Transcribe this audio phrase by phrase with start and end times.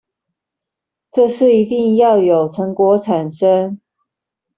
[1.11, 3.79] 這次一定要有成果產生